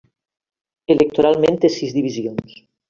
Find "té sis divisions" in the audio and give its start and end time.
1.67-2.61